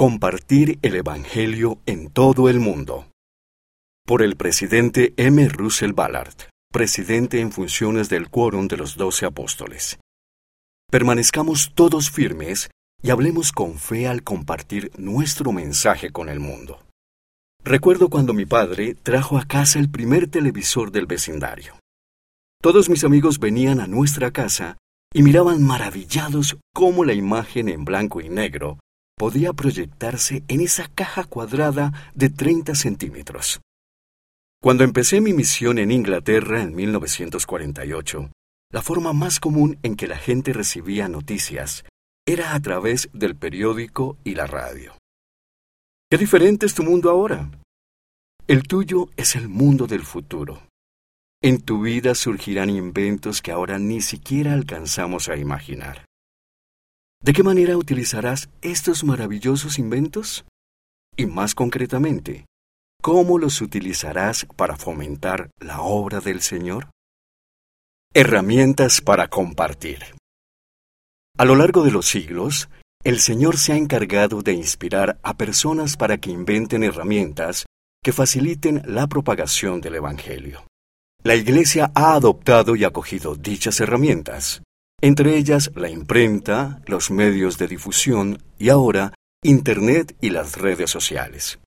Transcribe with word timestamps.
Compartir 0.00 0.78
el 0.80 0.96
Evangelio 0.96 1.78
en 1.84 2.08
todo 2.08 2.48
el 2.48 2.58
mundo. 2.58 3.10
Por 4.06 4.22
el 4.22 4.34
presidente 4.34 5.12
M. 5.18 5.46
Russell 5.50 5.92
Ballard, 5.92 6.48
presidente 6.72 7.38
en 7.42 7.52
funciones 7.52 8.08
del 8.08 8.30
Quórum 8.30 8.66
de 8.66 8.78
los 8.78 8.96
Doce 8.96 9.26
Apóstoles. 9.26 9.98
Permanezcamos 10.90 11.72
todos 11.74 12.10
firmes 12.10 12.70
y 13.02 13.10
hablemos 13.10 13.52
con 13.52 13.78
fe 13.78 14.08
al 14.08 14.22
compartir 14.22 14.90
nuestro 14.96 15.52
mensaje 15.52 16.08
con 16.08 16.30
el 16.30 16.40
mundo. 16.40 16.80
Recuerdo 17.62 18.08
cuando 18.08 18.32
mi 18.32 18.46
padre 18.46 18.94
trajo 18.94 19.36
a 19.36 19.44
casa 19.44 19.78
el 19.78 19.90
primer 19.90 20.28
televisor 20.30 20.92
del 20.92 21.04
vecindario. 21.04 21.78
Todos 22.62 22.88
mis 22.88 23.04
amigos 23.04 23.38
venían 23.38 23.80
a 23.80 23.86
nuestra 23.86 24.30
casa 24.30 24.78
y 25.12 25.22
miraban 25.22 25.62
maravillados 25.62 26.56
cómo 26.72 27.04
la 27.04 27.12
imagen 27.12 27.68
en 27.68 27.84
blanco 27.84 28.22
y 28.22 28.30
negro 28.30 28.78
podía 29.20 29.52
proyectarse 29.52 30.44
en 30.48 30.62
esa 30.62 30.88
caja 30.88 31.24
cuadrada 31.24 31.92
de 32.14 32.30
30 32.30 32.74
centímetros. 32.74 33.60
Cuando 34.62 34.82
empecé 34.82 35.20
mi 35.20 35.34
misión 35.34 35.76
en 35.76 35.90
Inglaterra 35.90 36.62
en 36.62 36.74
1948, 36.74 38.30
la 38.72 38.80
forma 38.80 39.12
más 39.12 39.38
común 39.38 39.78
en 39.82 39.96
que 39.96 40.08
la 40.08 40.16
gente 40.16 40.54
recibía 40.54 41.06
noticias 41.10 41.84
era 42.26 42.54
a 42.54 42.60
través 42.60 43.10
del 43.12 43.36
periódico 43.36 44.16
y 44.24 44.36
la 44.36 44.46
radio. 44.46 44.96
Qué 46.10 46.16
diferente 46.16 46.64
es 46.64 46.72
tu 46.72 46.82
mundo 46.82 47.10
ahora. 47.10 47.50
El 48.46 48.62
tuyo 48.62 49.10
es 49.18 49.36
el 49.36 49.50
mundo 49.50 49.86
del 49.86 50.04
futuro. 50.04 50.62
En 51.42 51.60
tu 51.60 51.82
vida 51.82 52.14
surgirán 52.14 52.70
inventos 52.70 53.42
que 53.42 53.52
ahora 53.52 53.78
ni 53.78 54.00
siquiera 54.00 54.54
alcanzamos 54.54 55.28
a 55.28 55.36
imaginar. 55.36 56.06
¿De 57.22 57.34
qué 57.34 57.42
manera 57.42 57.76
utilizarás 57.76 58.48
estos 58.62 59.04
maravillosos 59.04 59.78
inventos? 59.78 60.46
Y 61.18 61.26
más 61.26 61.54
concretamente, 61.54 62.46
¿cómo 63.02 63.38
los 63.38 63.60
utilizarás 63.60 64.46
para 64.56 64.76
fomentar 64.76 65.50
la 65.60 65.82
obra 65.82 66.20
del 66.20 66.40
Señor? 66.40 66.88
Herramientas 68.14 69.02
para 69.02 69.28
compartir. 69.28 69.98
A 71.36 71.44
lo 71.44 71.56
largo 71.56 71.84
de 71.84 71.90
los 71.90 72.06
siglos, 72.06 72.70
el 73.04 73.20
Señor 73.20 73.58
se 73.58 73.74
ha 73.74 73.76
encargado 73.76 74.40
de 74.40 74.54
inspirar 74.54 75.20
a 75.22 75.36
personas 75.36 75.98
para 75.98 76.16
que 76.16 76.30
inventen 76.30 76.84
herramientas 76.84 77.66
que 78.02 78.14
faciliten 78.14 78.80
la 78.86 79.06
propagación 79.06 79.82
del 79.82 79.96
Evangelio. 79.96 80.64
La 81.22 81.34
Iglesia 81.34 81.92
ha 81.94 82.14
adoptado 82.14 82.76
y 82.76 82.84
acogido 82.84 83.36
dichas 83.36 83.78
herramientas, 83.80 84.62
entre 85.00 85.36
ellas 85.36 85.70
la 85.74 85.88
imprenta, 85.88 86.82
los 86.86 87.10
medios 87.10 87.58
de 87.58 87.68
difusión 87.68 88.42
y 88.58 88.68
ahora 88.68 89.14
Internet 89.42 90.16
y 90.20 90.30
las 90.30 90.56
redes 90.56 90.90
sociales. 90.90 91.58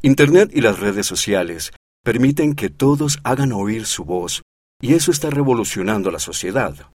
Internet 0.00 0.50
y 0.54 0.62
las 0.62 0.78
redes 0.78 1.06
sociales 1.06 1.72
permiten 2.02 2.54
que 2.54 2.70
todos 2.70 3.18
hagan 3.24 3.52
oír 3.52 3.84
su 3.84 4.04
voz 4.04 4.42
y 4.80 4.94
eso 4.94 5.10
está 5.10 5.28
revolucionando 5.28 6.10
la 6.10 6.20
sociedad, 6.20 6.90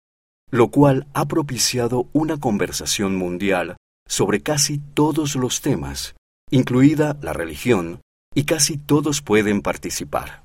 lo 0.50 0.68
cual 0.68 1.06
ha 1.14 1.26
propiciado 1.26 2.08
una 2.12 2.38
conversación 2.38 3.16
mundial 3.16 3.76
sobre 4.06 4.42
casi 4.42 4.78
todos 4.78 5.34
los 5.36 5.60
temas, 5.60 6.14
incluida 6.50 7.16
la 7.22 7.32
religión, 7.32 8.00
y 8.34 8.44
casi 8.44 8.76
todos 8.76 9.22
pueden 9.22 9.62
participar. 9.62 10.42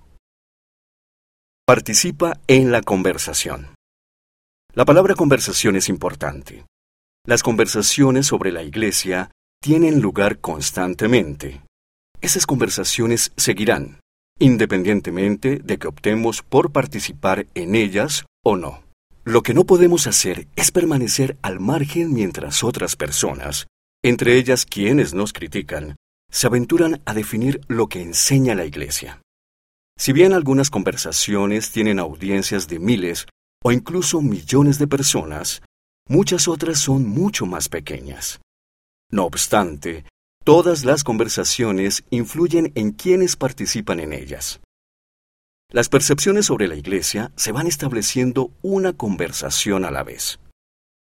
Participa 1.67 2.39
en 2.47 2.71
la 2.71 2.81
conversación. 2.81 3.75
La 4.75 4.83
palabra 4.83 5.15
conversación 5.15 5.77
es 5.77 5.87
importante. 5.87 6.65
Las 7.25 7.43
conversaciones 7.43 8.27
sobre 8.27 8.51
la 8.51 8.61
Iglesia 8.61 9.31
tienen 9.61 10.01
lugar 10.01 10.39
constantemente. 10.39 11.61
Esas 12.19 12.45
conversaciones 12.45 13.31
seguirán, 13.37 14.01
independientemente 14.37 15.59
de 15.63 15.77
que 15.77 15.87
optemos 15.87 16.41
por 16.41 16.73
participar 16.73 17.47
en 17.55 17.73
ellas 17.73 18.25
o 18.43 18.57
no. 18.57 18.83
Lo 19.23 19.43
que 19.43 19.53
no 19.53 19.63
podemos 19.63 20.07
hacer 20.07 20.45
es 20.57 20.71
permanecer 20.71 21.37
al 21.41 21.61
margen 21.61 22.13
mientras 22.13 22.61
otras 22.61 22.97
personas, 22.97 23.67
entre 24.03 24.37
ellas 24.37 24.65
quienes 24.65 25.13
nos 25.13 25.31
critican, 25.31 25.95
se 26.29 26.47
aventuran 26.47 27.01
a 27.05 27.13
definir 27.13 27.61
lo 27.69 27.87
que 27.87 28.01
enseña 28.01 28.55
la 28.55 28.65
Iglesia. 28.65 29.21
Si 29.97 30.11
bien 30.11 30.33
algunas 30.33 30.69
conversaciones 30.69 31.71
tienen 31.71 31.97
audiencias 31.97 32.67
de 32.67 32.79
miles 32.79 33.25
o 33.65 33.71
incluso 33.71 34.21
millones 34.21 34.77
de 34.77 34.85
personas, 34.85 35.63
muchas 36.07 36.47
otras 36.47 36.77
son 36.77 37.07
mucho 37.07 37.47
más 37.47 37.67
pequeñas. 37.67 38.39
No 39.09 39.25
obstante, 39.25 40.05
todas 40.43 40.85
las 40.85 41.03
conversaciones 41.03 42.03
influyen 42.11 42.71
en 42.75 42.91
quienes 42.91 43.35
participan 43.35 43.99
en 43.99 44.13
ellas. 44.13 44.59
Las 45.71 45.89
percepciones 45.89 46.45
sobre 46.45 46.67
la 46.67 46.75
Iglesia 46.75 47.31
se 47.37 47.51
van 47.51 47.65
estableciendo 47.65 48.51
una 48.61 48.93
conversación 48.93 49.83
a 49.83 49.89
la 49.89 50.03
vez. 50.03 50.39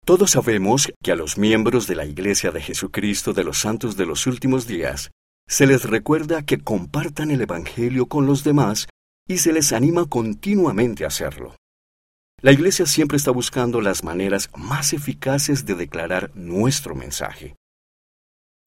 Todos 0.05 0.29
sabemos 0.29 0.91
que 1.01 1.11
a 1.11 1.15
los 1.15 1.39
miembros 1.39 1.87
de 1.87 1.95
la 1.95 2.05
Iglesia 2.05 2.51
de 2.51 2.61
Jesucristo 2.61 3.33
de 3.33 3.43
los 3.43 3.57
Santos 3.57 3.97
de 3.97 4.05
los 4.05 4.27
Últimos 4.27 4.67
Días 4.67 5.09
se 5.47 5.65
les 5.65 5.85
recuerda 5.85 6.45
que 6.45 6.59
compartan 6.59 7.31
el 7.31 7.41
Evangelio 7.41 8.05
con 8.05 8.27
los 8.27 8.43
demás 8.43 8.87
y 9.27 9.39
se 9.39 9.51
les 9.51 9.73
anima 9.73 10.05
continuamente 10.05 11.05
a 11.05 11.07
hacerlo. 11.07 11.55
La 12.43 12.51
Iglesia 12.51 12.87
siempre 12.87 13.17
está 13.17 13.29
buscando 13.29 13.81
las 13.81 14.03
maneras 14.03 14.49
más 14.55 14.93
eficaces 14.93 15.63
de 15.67 15.75
declarar 15.75 16.31
nuestro 16.33 16.95
mensaje. 16.95 17.55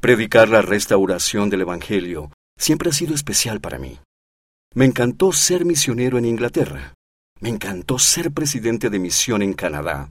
Predicar 0.00 0.48
la 0.48 0.62
restauración 0.62 1.50
del 1.50 1.62
Evangelio 1.62 2.30
siempre 2.56 2.90
ha 2.90 2.92
sido 2.92 3.16
especial 3.16 3.60
para 3.60 3.80
mí. 3.80 3.98
Me 4.76 4.84
encantó 4.84 5.32
ser 5.32 5.64
misionero 5.64 6.18
en 6.18 6.24
Inglaterra. 6.24 6.94
Me 7.40 7.48
encantó 7.48 7.98
ser 7.98 8.30
presidente 8.30 8.90
de 8.90 9.00
misión 9.00 9.42
en 9.42 9.54
Canadá. 9.54 10.08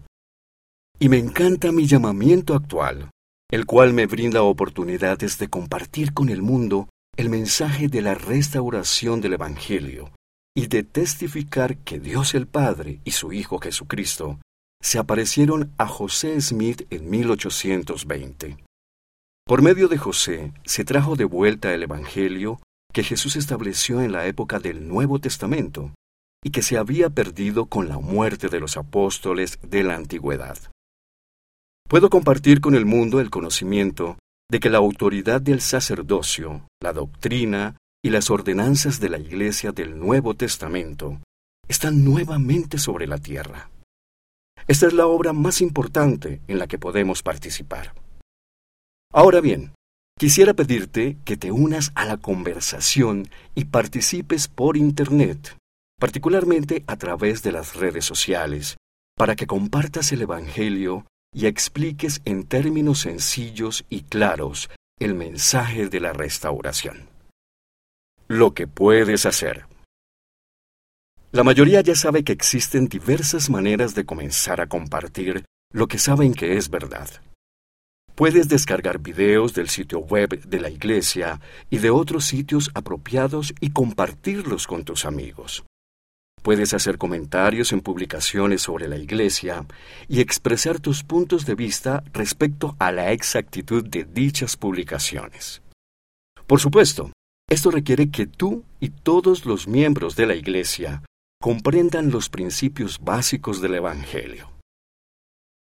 Y 0.99 1.07
me 1.07 1.17
encanta 1.17 1.71
mi 1.71 1.87
llamamiento 1.87 2.55
actual, 2.55 3.11
el 3.49 3.65
cual 3.65 3.93
me 3.93 4.07
brinda 4.07 4.43
oportunidades 4.43 5.37
de 5.37 5.47
compartir 5.47 6.13
con 6.13 6.27
el 6.27 6.41
mundo 6.41 6.89
el 7.15 7.29
mensaje 7.29 7.87
de 7.87 8.01
la 8.01 8.13
restauración 8.13 9.21
del 9.21 9.33
Evangelio 9.33 10.11
y 10.55 10.67
de 10.67 10.83
testificar 10.83 11.77
que 11.77 11.99
Dios 11.99 12.35
el 12.35 12.47
Padre 12.47 12.99
y 13.03 13.11
su 13.11 13.33
Hijo 13.33 13.59
Jesucristo 13.59 14.39
se 14.81 14.99
aparecieron 14.99 15.73
a 15.77 15.87
José 15.87 16.39
Smith 16.41 16.85
en 16.89 17.09
1820. 17.09 18.57
Por 19.45 19.61
medio 19.61 19.87
de 19.87 19.97
José 19.97 20.53
se 20.65 20.85
trajo 20.85 21.15
de 21.15 21.25
vuelta 21.25 21.73
el 21.73 21.83
Evangelio 21.83 22.59
que 22.93 23.03
Jesús 23.03 23.35
estableció 23.35 24.01
en 24.01 24.11
la 24.11 24.27
época 24.27 24.59
del 24.59 24.87
Nuevo 24.87 25.19
Testamento 25.19 25.91
y 26.43 26.51
que 26.51 26.61
se 26.61 26.77
había 26.77 27.09
perdido 27.09 27.65
con 27.65 27.89
la 27.89 27.97
muerte 27.97 28.49
de 28.49 28.59
los 28.59 28.77
apóstoles 28.77 29.57
de 29.63 29.83
la 29.83 29.95
antigüedad. 29.95 30.57
Puedo 31.89 32.09
compartir 32.09 32.61
con 32.61 32.75
el 32.75 32.85
mundo 32.85 33.19
el 33.19 33.29
conocimiento 33.29 34.17
de 34.49 34.59
que 34.59 34.69
la 34.69 34.77
autoridad 34.77 35.41
del 35.41 35.61
sacerdocio, 35.61 36.67
la 36.81 36.93
doctrina 36.93 37.77
y 38.05 38.09
las 38.09 38.29
ordenanzas 38.29 38.99
de 38.99 39.07
la 39.07 39.17
Iglesia 39.17 39.71
del 39.71 39.97
Nuevo 39.97 40.33
Testamento 40.33 41.21
están 41.69 42.03
nuevamente 42.03 42.77
sobre 42.77 43.07
la 43.07 43.17
tierra. 43.17 43.69
Esta 44.67 44.87
es 44.87 44.93
la 44.93 45.07
obra 45.07 45.31
más 45.31 45.61
importante 45.61 46.41
en 46.49 46.59
la 46.59 46.67
que 46.67 46.77
podemos 46.77 47.23
participar. 47.23 47.93
Ahora 49.13 49.39
bien, 49.39 49.71
quisiera 50.19 50.53
pedirte 50.53 51.17
que 51.23 51.37
te 51.37 51.51
unas 51.51 51.93
a 51.95 52.03
la 52.03 52.17
conversación 52.17 53.29
y 53.55 53.65
participes 53.65 54.49
por 54.49 54.75
Internet, 54.75 55.55
particularmente 55.97 56.83
a 56.87 56.97
través 56.97 57.41
de 57.41 57.53
las 57.53 57.75
redes 57.75 58.03
sociales, 58.03 58.75
para 59.15 59.37
que 59.37 59.47
compartas 59.47 60.11
el 60.11 60.23
Evangelio 60.23 61.05
y 61.33 61.45
expliques 61.45 62.21
en 62.25 62.43
términos 62.43 62.99
sencillos 62.99 63.85
y 63.89 64.01
claros 64.01 64.69
el 64.99 65.15
mensaje 65.15 65.87
de 65.87 65.99
la 66.01 66.11
restauración 66.11 67.12
lo 68.27 68.53
que 68.53 68.67
puedes 68.67 69.25
hacer. 69.25 69.65
La 71.31 71.43
mayoría 71.43 71.81
ya 71.81 71.95
sabe 71.95 72.23
que 72.23 72.31
existen 72.31 72.87
diversas 72.87 73.49
maneras 73.49 73.95
de 73.95 74.05
comenzar 74.05 74.61
a 74.61 74.67
compartir 74.67 75.45
lo 75.71 75.87
que 75.87 75.97
saben 75.97 76.33
que 76.33 76.57
es 76.57 76.69
verdad. 76.69 77.09
Puedes 78.15 78.47
descargar 78.47 78.99
videos 78.99 79.55
del 79.55 79.69
sitio 79.69 79.99
web 79.99 80.39
de 80.45 80.59
la 80.59 80.69
iglesia 80.69 81.41
y 81.71 81.79
de 81.79 81.89
otros 81.89 82.25
sitios 82.25 82.69
apropiados 82.75 83.55
y 83.59 83.71
compartirlos 83.71 84.67
con 84.67 84.83
tus 84.83 85.05
amigos. 85.05 85.63
Puedes 86.43 86.73
hacer 86.73 86.97
comentarios 86.97 87.71
en 87.71 87.79
publicaciones 87.79 88.61
sobre 88.61 88.87
la 88.87 88.97
iglesia 88.97 89.65
y 90.07 90.19
expresar 90.19 90.79
tus 90.79 91.01
puntos 91.01 91.45
de 91.47 91.55
vista 91.55 92.03
respecto 92.13 92.75
a 92.79 92.91
la 92.91 93.11
exactitud 93.13 93.83
de 93.83 94.03
dichas 94.03 94.57
publicaciones. 94.57 95.61
Por 96.45 96.59
supuesto, 96.59 97.12
esto 97.53 97.69
requiere 97.69 98.09
que 98.09 98.25
tú 98.25 98.63
y 98.79 98.89
todos 98.89 99.45
los 99.45 99.67
miembros 99.67 100.15
de 100.15 100.25
la 100.25 100.33
Iglesia 100.33 101.03
comprendan 101.39 102.09
los 102.09 102.27
principios 102.27 102.99
básicos 102.99 103.61
del 103.61 103.75
Evangelio. 103.75 104.49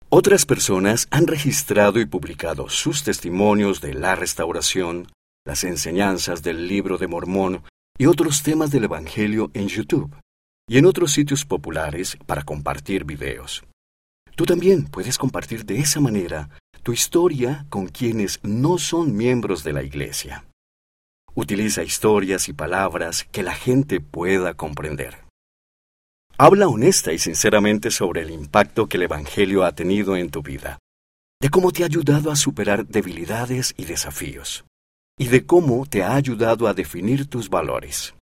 Otras 0.09 0.45
personas 0.45 1.07
han 1.09 1.25
registrado 1.25 2.01
y 2.01 2.05
publicado 2.05 2.67
sus 2.67 3.03
testimonios 3.03 3.79
de 3.79 3.93
la 3.93 4.15
restauración, 4.15 5.07
las 5.45 5.63
enseñanzas 5.63 6.43
del 6.43 6.67
libro 6.67 6.97
de 6.97 7.07
Mormón 7.07 7.63
y 7.97 8.07
otros 8.07 8.43
temas 8.43 8.71
del 8.71 8.83
Evangelio 8.83 9.49
en 9.53 9.69
YouTube 9.69 10.13
y 10.67 10.79
en 10.79 10.85
otros 10.85 11.13
sitios 11.13 11.45
populares 11.45 12.17
para 12.25 12.43
compartir 12.43 13.05
videos. 13.05 13.63
Tú 14.35 14.45
también 14.45 14.85
puedes 14.85 15.17
compartir 15.17 15.63
de 15.63 15.79
esa 15.79 16.01
manera 16.01 16.49
tu 16.83 16.91
historia 16.91 17.65
con 17.69 17.87
quienes 17.87 18.39
no 18.43 18.77
son 18.79 19.15
miembros 19.15 19.63
de 19.63 19.73
la 19.73 19.83
Iglesia. 19.83 20.48
Utiliza 21.41 21.83
historias 21.83 22.49
y 22.49 22.53
palabras 22.53 23.25
que 23.31 23.43
la 23.43 23.53
gente 23.53 24.01
pueda 24.01 24.55
comprender. 24.55 25.19
Habla 26.37 26.67
honesta 26.67 27.13
y 27.13 27.17
sinceramente 27.17 27.91
sobre 27.91 28.23
el 28.23 28.31
impacto 28.31 28.87
que 28.87 28.97
el 28.97 29.03
Evangelio 29.03 29.63
ha 29.63 29.71
tenido 29.71 30.17
en 30.17 30.31
tu 30.31 30.41
vida, 30.43 30.79
de 31.41 31.49
cómo 31.49 31.71
te 31.71 31.83
ha 31.83 31.85
ayudado 31.85 32.29
a 32.29 32.35
superar 32.35 32.85
debilidades 32.85 33.73
y 33.77 33.85
desafíos, 33.85 34.65
y 35.17 35.29
de 35.29 35.45
cómo 35.45 35.85
te 35.85 36.03
ha 36.03 36.15
ayudado 36.15 36.67
a 36.67 36.73
definir 36.73 37.27
tus 37.27 37.49
valores. 37.49 38.15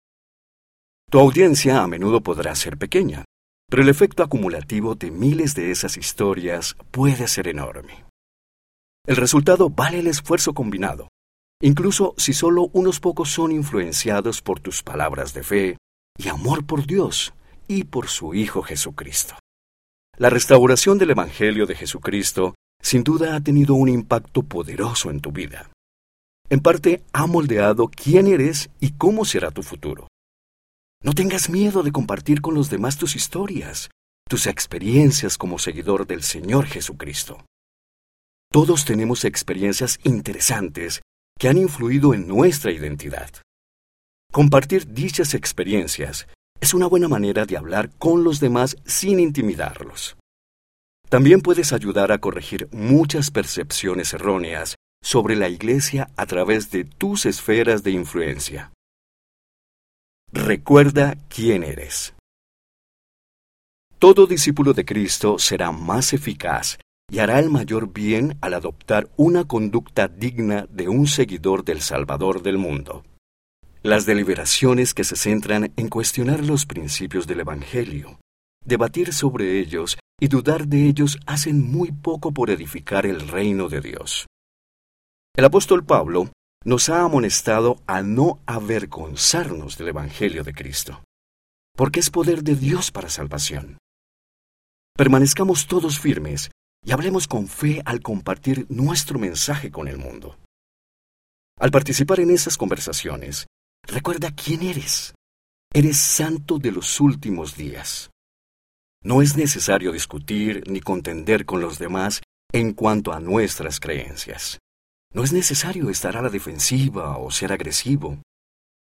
Tu 1.10 1.18
audiencia 1.18 1.82
a 1.82 1.88
menudo 1.88 2.20
podrá 2.20 2.54
ser 2.54 2.78
pequeña, 2.78 3.24
pero 3.68 3.82
el 3.82 3.88
efecto 3.88 4.22
acumulativo 4.22 4.94
de 4.94 5.10
miles 5.10 5.56
de 5.56 5.72
esas 5.72 5.96
historias 5.96 6.76
puede 6.92 7.26
ser 7.26 7.48
enorme. 7.48 8.04
El 9.08 9.16
resultado 9.16 9.70
vale 9.70 9.98
el 9.98 10.06
esfuerzo 10.06 10.54
combinado, 10.54 11.08
incluso 11.60 12.14
si 12.16 12.32
solo 12.32 12.70
unos 12.72 13.00
pocos 13.00 13.30
son 13.30 13.52
influenciados 13.52 14.42
por 14.42 14.60
tus 14.60 14.82
palabras 14.82 15.34
de 15.34 15.42
fe 15.42 15.76
y 16.16 16.28
amor 16.28 16.64
por 16.64 16.86
Dios 16.86 17.34
y 17.66 17.84
por 17.84 18.08
su 18.08 18.34
Hijo 18.34 18.62
Jesucristo. 18.62 19.34
La 20.16 20.30
restauración 20.30 20.98
del 20.98 21.10
Evangelio 21.10 21.66
de 21.66 21.74
Jesucristo 21.76 22.54
sin 22.82 23.04
duda 23.04 23.36
ha 23.36 23.40
tenido 23.40 23.74
un 23.74 23.88
impacto 23.88 24.42
poderoso 24.42 25.10
en 25.10 25.20
tu 25.20 25.32
vida. 25.32 25.70
En 26.48 26.60
parte 26.60 27.02
ha 27.12 27.26
moldeado 27.26 27.88
quién 27.88 28.26
eres 28.26 28.70
y 28.80 28.92
cómo 28.92 29.24
será 29.24 29.50
tu 29.50 29.62
futuro. 29.62 30.08
No 31.02 31.12
tengas 31.12 31.50
miedo 31.50 31.82
de 31.82 31.92
compartir 31.92 32.40
con 32.40 32.54
los 32.54 32.70
demás 32.70 32.96
tus 32.96 33.14
historias, 33.14 33.90
tus 34.28 34.46
experiencias 34.46 35.38
como 35.38 35.58
seguidor 35.58 36.06
del 36.06 36.22
Señor 36.22 36.66
Jesucristo. 36.66 37.44
Todos 38.50 38.84
tenemos 38.84 39.24
experiencias 39.24 40.00
interesantes 40.04 41.02
que 41.38 41.48
han 41.48 41.56
influido 41.56 42.14
en 42.14 42.26
nuestra 42.26 42.72
identidad. 42.72 43.30
Compartir 44.32 44.92
dichas 44.92 45.34
experiencias 45.34 46.26
es 46.60 46.74
una 46.74 46.86
buena 46.86 47.08
manera 47.08 47.46
de 47.46 47.56
hablar 47.56 47.90
con 47.98 48.24
los 48.24 48.40
demás 48.40 48.76
sin 48.84 49.20
intimidarlos. 49.20 50.16
También 51.08 51.40
puedes 51.40 51.72
ayudar 51.72 52.12
a 52.12 52.18
corregir 52.18 52.68
muchas 52.72 53.30
percepciones 53.30 54.12
erróneas 54.12 54.74
sobre 55.02 55.36
la 55.36 55.48
Iglesia 55.48 56.10
a 56.16 56.26
través 56.26 56.70
de 56.70 56.84
tus 56.84 57.24
esferas 57.24 57.82
de 57.82 57.92
influencia. 57.92 58.72
Recuerda 60.32 61.16
quién 61.28 61.62
eres. 61.62 62.12
Todo 63.98 64.26
discípulo 64.26 64.74
de 64.74 64.84
Cristo 64.84 65.38
será 65.38 65.72
más 65.72 66.12
eficaz 66.12 66.78
y 67.10 67.20
hará 67.20 67.38
el 67.38 67.50
mayor 67.50 67.92
bien 67.92 68.36
al 68.40 68.54
adoptar 68.54 69.08
una 69.16 69.44
conducta 69.44 70.08
digna 70.08 70.66
de 70.70 70.88
un 70.88 71.06
seguidor 71.06 71.64
del 71.64 71.80
Salvador 71.80 72.42
del 72.42 72.58
mundo. 72.58 73.04
Las 73.82 74.04
deliberaciones 74.04 74.92
que 74.92 75.04
se 75.04 75.16
centran 75.16 75.72
en 75.76 75.88
cuestionar 75.88 76.44
los 76.44 76.66
principios 76.66 77.26
del 77.26 77.40
Evangelio, 77.40 78.18
debatir 78.64 79.14
sobre 79.14 79.58
ellos 79.58 79.98
y 80.20 80.28
dudar 80.28 80.66
de 80.68 80.86
ellos 80.86 81.18
hacen 81.26 81.70
muy 81.70 81.92
poco 81.92 82.32
por 82.32 82.50
edificar 82.50 83.06
el 83.06 83.28
reino 83.28 83.68
de 83.68 83.80
Dios. 83.80 84.26
El 85.34 85.44
apóstol 85.44 85.84
Pablo 85.84 86.30
nos 86.64 86.88
ha 86.88 87.02
amonestado 87.02 87.80
a 87.86 88.02
no 88.02 88.40
avergonzarnos 88.44 89.78
del 89.78 89.88
Evangelio 89.88 90.44
de 90.44 90.52
Cristo, 90.52 91.02
porque 91.76 92.00
es 92.00 92.10
poder 92.10 92.42
de 92.42 92.56
Dios 92.56 92.90
para 92.90 93.08
salvación. 93.08 93.78
Permanezcamos 94.96 95.68
todos 95.68 96.00
firmes 96.00 96.50
y 96.88 96.92
hablemos 96.92 97.28
con 97.28 97.46
fe 97.46 97.82
al 97.84 98.00
compartir 98.00 98.64
nuestro 98.70 99.18
mensaje 99.18 99.70
con 99.70 99.88
el 99.88 99.98
mundo. 99.98 100.38
Al 101.60 101.70
participar 101.70 102.20
en 102.20 102.30
esas 102.30 102.56
conversaciones, 102.56 103.46
Recuerda 103.88 104.30
quién 104.32 104.62
eres. 104.62 105.14
Eres 105.72 105.96
santo 105.96 106.58
de 106.58 106.72
los 106.72 107.00
últimos 107.00 107.56
días. 107.56 108.10
No 109.02 109.22
es 109.22 109.36
necesario 109.36 109.92
discutir 109.92 110.62
ni 110.68 110.80
contender 110.80 111.46
con 111.46 111.62
los 111.62 111.78
demás 111.78 112.20
en 112.52 112.74
cuanto 112.74 113.14
a 113.14 113.20
nuestras 113.20 113.80
creencias. 113.80 114.58
No 115.14 115.24
es 115.24 115.32
necesario 115.32 115.88
estar 115.88 116.18
a 116.18 116.22
la 116.22 116.28
defensiva 116.28 117.16
o 117.16 117.30
ser 117.30 117.50
agresivo. 117.50 118.18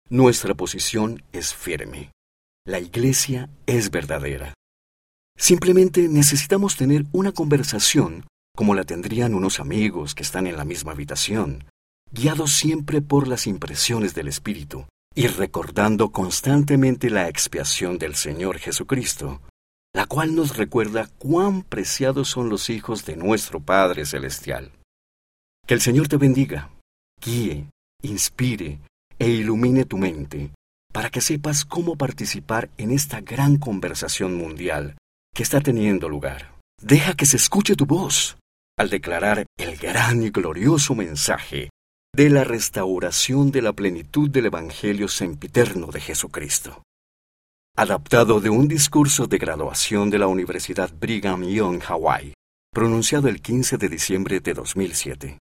Nuestra 0.09 0.55
posición 0.55 1.23
es 1.33 1.53
firme. 1.53 2.11
La 2.65 2.79
iglesia 2.79 3.49
es 3.67 3.91
verdadera. 3.91 4.55
Simplemente 5.39 6.09
necesitamos 6.09 6.75
tener 6.75 7.05
una 7.13 7.31
conversación 7.31 8.25
como 8.57 8.75
la 8.75 8.83
tendrían 8.83 9.33
unos 9.33 9.61
amigos 9.61 10.13
que 10.13 10.21
están 10.21 10.47
en 10.47 10.57
la 10.57 10.65
misma 10.65 10.91
habitación, 10.91 11.63
guiados 12.11 12.51
siempre 12.51 13.01
por 13.01 13.25
las 13.25 13.47
impresiones 13.47 14.13
del 14.13 14.27
Espíritu 14.27 14.85
y 15.15 15.27
recordando 15.27 16.11
constantemente 16.11 17.09
la 17.09 17.29
expiación 17.29 17.97
del 17.97 18.15
Señor 18.15 18.57
Jesucristo, 18.57 19.41
la 19.93 20.07
cual 20.07 20.35
nos 20.35 20.57
recuerda 20.57 21.07
cuán 21.17 21.63
preciados 21.63 22.27
son 22.27 22.49
los 22.49 22.69
hijos 22.69 23.05
de 23.05 23.15
nuestro 23.15 23.61
Padre 23.61 24.05
Celestial. 24.05 24.73
Que 25.65 25.73
el 25.73 25.79
Señor 25.79 26.09
te 26.09 26.17
bendiga, 26.17 26.69
guíe, 27.23 27.69
inspire 28.03 28.81
e 29.17 29.29
ilumine 29.29 29.85
tu 29.85 29.97
mente 29.97 30.51
para 30.91 31.09
que 31.09 31.21
sepas 31.21 31.63
cómo 31.63 31.95
participar 31.95 32.69
en 32.77 32.91
esta 32.91 33.21
gran 33.21 33.57
conversación 33.57 34.35
mundial 34.35 34.97
que 35.39 35.43
está 35.43 35.61
teniendo 35.61 36.09
lugar. 36.09 36.53
Deja 36.81 37.13
que 37.13 37.25
se 37.25 37.37
escuche 37.37 37.77
tu 37.77 37.85
voz 37.85 38.35
al 38.77 38.89
declarar 38.89 39.45
el 39.57 39.77
gran 39.77 40.21
y 40.21 40.31
glorioso 40.31 40.95
mensaje 40.95 41.69
de 42.13 42.29
la 42.29 42.43
restauración 42.43 43.49
de 43.49 43.61
la 43.61 43.71
plenitud 43.71 44.29
del 44.29 44.47
Evangelio 44.47 45.07
sempiterno 45.07 45.87
de 45.93 46.01
Jesucristo. 46.01 46.83
Adaptado 47.77 48.41
de 48.41 48.49
un 48.49 48.67
discurso 48.67 49.27
de 49.27 49.37
graduación 49.37 50.09
de 50.09 50.19
la 50.19 50.27
Universidad 50.27 50.91
Brigham 50.99 51.45
Young, 51.45 51.83
Hawaii, 51.87 52.33
pronunciado 52.73 53.29
el 53.29 53.41
15 53.41 53.77
de 53.77 53.87
diciembre 53.87 54.41
de 54.41 54.53
2007. 54.53 55.37